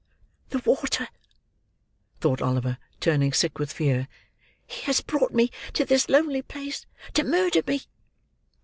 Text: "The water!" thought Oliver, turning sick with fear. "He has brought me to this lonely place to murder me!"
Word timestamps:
"The 0.49 0.57
water!" 0.65 1.09
thought 2.21 2.41
Oliver, 2.41 2.79
turning 2.99 3.33
sick 3.33 3.59
with 3.59 3.71
fear. 3.71 4.07
"He 4.65 4.81
has 4.85 4.99
brought 5.01 5.31
me 5.31 5.51
to 5.73 5.85
this 5.85 6.09
lonely 6.09 6.41
place 6.41 6.87
to 7.13 7.23
murder 7.23 7.61
me!" 7.67 7.83